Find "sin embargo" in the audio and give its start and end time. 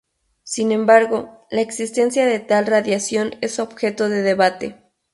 0.41-1.45